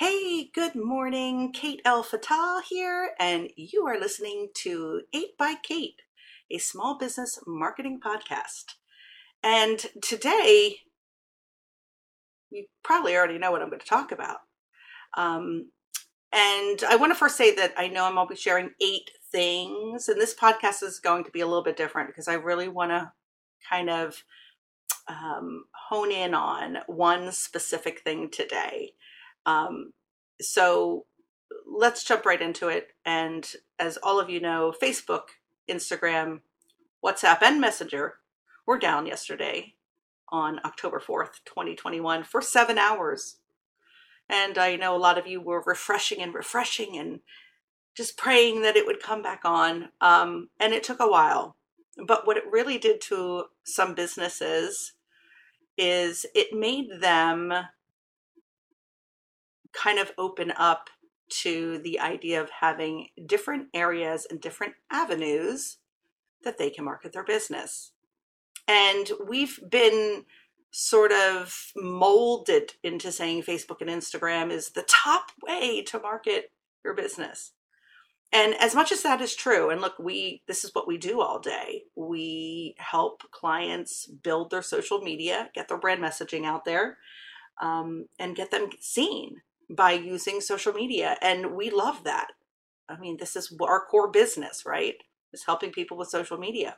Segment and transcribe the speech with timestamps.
[0.00, 1.52] Hey, good morning.
[1.52, 6.00] Kate El Fatah here, and you are listening to 8 by Kate,
[6.50, 8.76] a small business marketing podcast.
[9.42, 10.76] And today,
[12.48, 14.38] you probably already know what I'm going to talk about.
[15.18, 15.70] Um,
[16.32, 20.18] and I want to first say that I know I'm always sharing eight things, and
[20.18, 23.12] this podcast is going to be a little bit different because I really want to
[23.68, 24.24] kind of
[25.08, 28.94] um, hone in on one specific thing today.
[29.46, 29.92] Um,
[30.40, 31.06] so
[31.66, 32.88] let's jump right into it.
[33.04, 33.46] And
[33.78, 35.28] as all of you know, Facebook,
[35.68, 36.40] Instagram,
[37.04, 38.14] WhatsApp, and Messenger
[38.66, 39.74] were down yesterday
[40.30, 43.36] on October 4th, 2021, for seven hours.
[44.28, 47.20] And I know a lot of you were refreshing and refreshing and
[47.96, 49.88] just praying that it would come back on.
[50.00, 51.56] Um, and it took a while.
[52.06, 54.92] But what it really did to some businesses
[55.76, 57.52] is it made them
[59.72, 60.90] kind of open up
[61.30, 65.78] to the idea of having different areas and different avenues
[66.42, 67.92] that they can market their business.
[68.66, 70.24] And we've been
[70.72, 76.52] sort of molded into saying Facebook and Instagram is the top way to market
[76.84, 77.52] your business.
[78.32, 81.20] And as much as that is true, and look, we this is what we do
[81.20, 81.82] all day.
[81.96, 86.98] We help clients build their social media, get their brand messaging out there,
[87.60, 91.16] um, and get them seen by using social media.
[91.22, 92.28] And we love that.
[92.88, 94.96] I mean, this is our core business, right?
[95.32, 96.76] Is helping people with social media.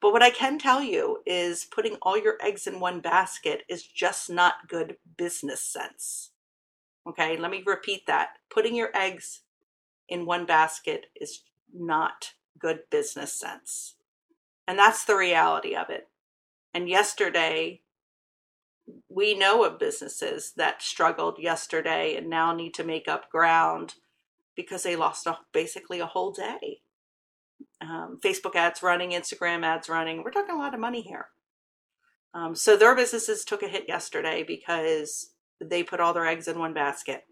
[0.00, 3.84] But what I can tell you is putting all your eggs in one basket is
[3.84, 6.30] just not good business sense.
[7.06, 8.30] Okay, let me repeat that.
[8.50, 9.42] Putting your eggs
[10.08, 13.94] in one basket is not good business sense.
[14.66, 16.08] And that's the reality of it.
[16.74, 17.81] And yesterday,
[19.08, 23.94] we know of businesses that struggled yesterday and now need to make up ground
[24.56, 26.80] because they lost a, basically a whole day.
[27.80, 30.22] Um, Facebook ads running, Instagram ads running.
[30.22, 31.26] We're talking a lot of money here.
[32.34, 35.30] Um, so their businesses took a hit yesterday because
[35.60, 37.22] they put all their eggs in one basket.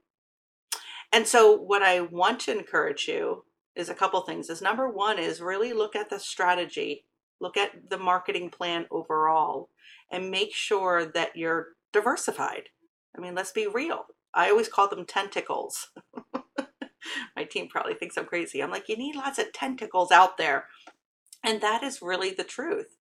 [1.12, 4.50] And so what I want to encourage you is a couple things.
[4.50, 7.04] Is number one is really look at the strategy,
[7.40, 9.70] look at the marketing plan overall,
[10.10, 12.68] and make sure that you're diversified.
[13.16, 14.06] I mean, let's be real.
[14.34, 15.88] I always call them tentacles.
[17.36, 18.62] My team probably thinks I'm crazy.
[18.62, 20.66] I'm like, you need lots of tentacles out there.
[21.42, 22.96] And that is really the truth.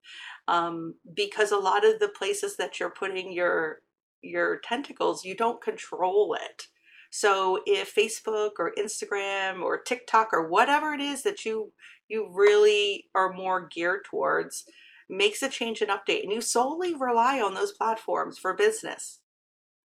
[0.48, 3.82] Um, because a lot of the places that you're putting your
[4.22, 6.64] your tentacles, you don't control it.
[7.10, 11.72] So if Facebook or Instagram or TikTok or whatever it is that you
[12.08, 14.66] you really are more geared towards,
[15.08, 19.20] makes a change and update, and you solely rely on those platforms for business.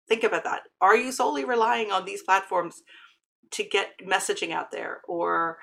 [0.08, 0.62] Think about that.
[0.80, 2.82] Are you solely relying on these platforms
[3.52, 5.58] to get messaging out there or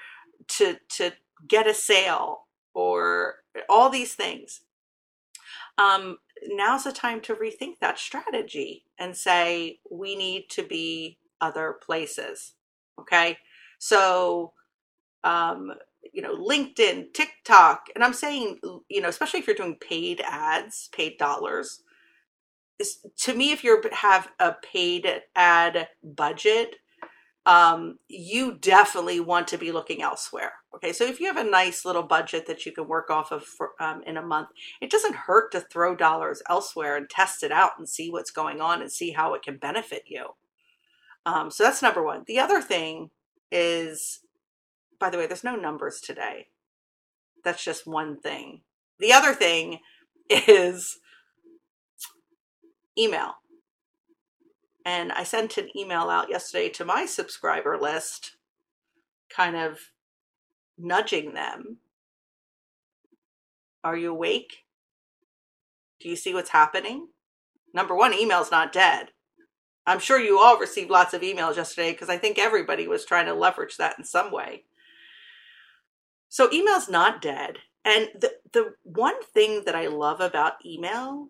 [0.47, 1.13] to to
[1.47, 3.35] get a sale or
[3.67, 4.61] all these things?
[5.77, 11.75] Um, now's the time to rethink that strategy and say we need to be other
[11.81, 12.53] places.
[12.99, 13.37] Okay,
[13.79, 14.53] so
[15.23, 15.73] um,
[16.13, 20.89] you know, LinkedIn, TikTok, and I'm saying, you know, especially if you're doing paid ads,
[20.93, 21.81] paid dollars,
[22.79, 26.75] is to me, if you have a paid ad budget,
[27.45, 30.53] um, you definitely want to be looking elsewhere.
[30.75, 33.43] Okay, so if you have a nice little budget that you can work off of
[33.43, 34.49] for, um, in a month,
[34.81, 38.61] it doesn't hurt to throw dollars elsewhere and test it out and see what's going
[38.61, 40.27] on and see how it can benefit you.
[41.29, 42.23] Um, so that's number one.
[42.25, 43.11] The other thing
[43.51, 44.21] is
[44.99, 46.47] by the way, there's no numbers today.
[47.43, 48.61] That's just one thing.
[48.99, 49.79] The other thing
[50.29, 50.99] is
[52.97, 53.35] email.
[54.85, 58.35] And I sent an email out yesterday to my subscriber list,
[59.29, 59.79] kind of
[60.77, 61.77] nudging them.
[63.83, 64.65] Are you awake?
[66.01, 67.09] Do you see what's happening?
[67.73, 69.11] Number one, email's not dead.
[69.89, 73.25] I'm sure you all received lots of emails yesterday because I think everybody was trying
[73.25, 74.65] to leverage that in some way.
[76.29, 77.57] So email's not dead.
[77.83, 81.29] And the, the one thing that I love about email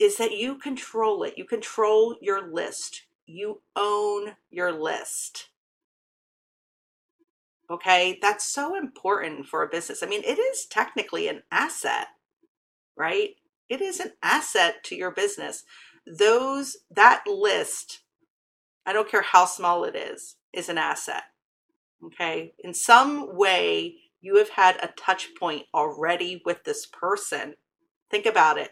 [0.00, 1.34] is that you control it.
[1.36, 3.04] You control your list.
[3.26, 5.50] You own your list.
[7.70, 10.02] Okay, that's so important for a business.
[10.02, 12.08] I mean, it is technically an asset,
[12.96, 13.36] right?
[13.68, 15.62] It is an asset to your business.
[16.18, 18.00] Those that list,
[18.84, 21.22] I don't care how small it is, is an asset.
[22.04, 27.54] Okay, in some way, you have had a touch point already with this person.
[28.10, 28.70] Think about it.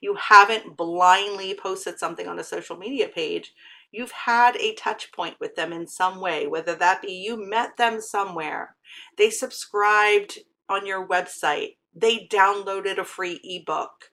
[0.00, 3.54] You haven't blindly posted something on a social media page.
[3.90, 7.76] You've had a touch point with them in some way, whether that be you met
[7.76, 8.76] them somewhere,
[9.16, 14.10] they subscribed on your website, they downloaded a free ebook,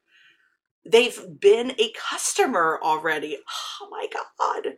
[0.85, 3.37] they've been a customer already.
[3.81, 4.75] Oh my God.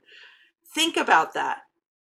[0.74, 1.60] Think about that.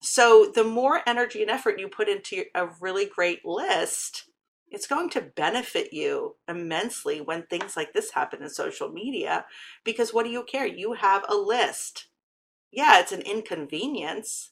[0.01, 4.29] So, the more energy and effort you put into a really great list,
[4.71, 9.47] it's going to benefit you immensely when things like this happen in social media
[9.85, 10.67] because what do you care?
[10.67, 12.07] You have a list.
[12.71, 14.51] Yeah, it's an inconvenience,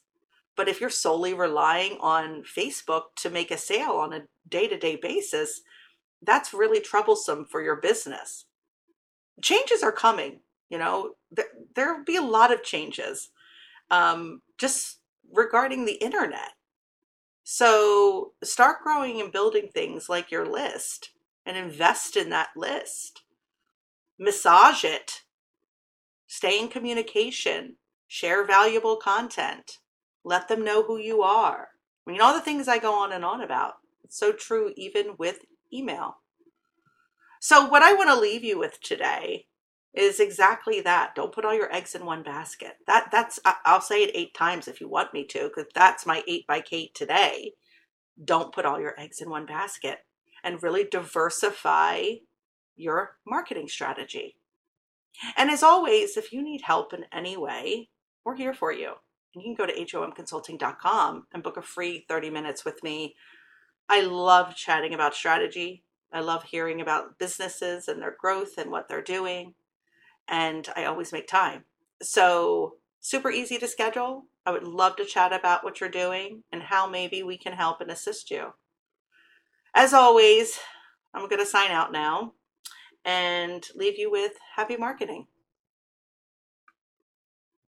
[0.55, 4.77] but if you're solely relying on Facebook to make a sale on a day to
[4.77, 5.61] day basis,
[6.21, 8.45] that's really troublesome for your business.
[9.41, 10.39] Changes are coming,
[10.69, 11.11] you know,
[11.75, 13.29] there will be a lot of changes
[13.91, 14.99] um, just
[15.31, 16.51] regarding the internet.
[17.43, 21.11] So start growing and building things like your list
[21.45, 23.21] and invest in that list.
[24.17, 25.21] Massage it.
[26.27, 27.75] Stay in communication.
[28.07, 29.79] Share valuable content.
[30.23, 31.69] Let them know who you are.
[32.07, 33.75] I mean, all the things I go on and on about.
[34.03, 35.39] It's so true even with
[35.71, 36.17] email.
[37.47, 39.45] So, what I want to leave you with today
[39.93, 41.13] is exactly that.
[41.13, 42.77] Don't put all your eggs in one basket.
[42.87, 46.23] That that's I'll say it eight times if you want me to, because that's my
[46.27, 47.51] eight by Kate today.
[48.23, 49.99] Don't put all your eggs in one basket
[50.43, 52.05] and really diversify
[52.75, 54.37] your marketing strategy.
[55.37, 57.89] And as always, if you need help in any way,
[58.25, 58.93] we're here for you.
[59.35, 63.13] And you can go to homconsulting.com and book a free 30 minutes with me.
[63.87, 65.84] I love chatting about strategy.
[66.15, 69.53] I love hearing about businesses and their growth and what they're doing
[70.27, 71.65] and I always make time.
[72.01, 74.25] So, super easy to schedule.
[74.45, 77.81] I would love to chat about what you're doing and how maybe we can help
[77.81, 78.53] and assist you.
[79.73, 80.59] As always,
[81.13, 82.33] I'm going to sign out now
[83.03, 85.27] and leave you with happy marketing.